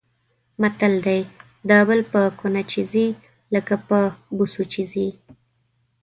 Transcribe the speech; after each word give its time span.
متل 0.61 0.93
دی: 1.05 1.19
د 1.69 1.71
بل 1.87 1.99
په 2.11 2.21
کونه 2.39 2.61
چې 2.71 2.79
ځي 2.91 3.07
لکه 3.53 3.73
په 3.87 3.99
بوسو 4.35 4.63
چې 4.73 4.81
ځي. 4.91 5.07